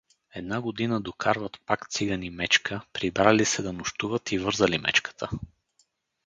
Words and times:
Една 0.35 0.61
година 0.61 1.01
докарват 1.01 1.57
пак 1.65 1.89
цигани 1.89 2.29
мечка, 2.29 2.81
прибрали 2.93 3.45
се 3.45 3.61
да 3.61 3.73
нощуват 3.73 4.31
и 4.31 4.39
вързали 4.39 4.77
мечката. 4.77 5.29